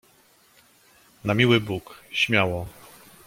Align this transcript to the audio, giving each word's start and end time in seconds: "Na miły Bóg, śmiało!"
"Na 1.23 1.33
miły 1.33 1.59
Bóg, 1.59 2.03
śmiało!" 2.11 2.67